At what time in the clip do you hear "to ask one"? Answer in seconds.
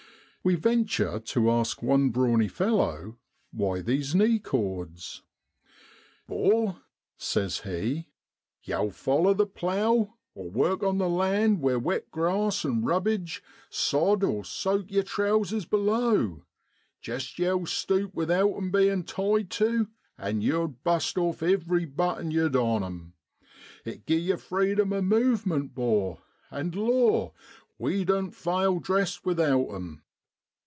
1.19-2.09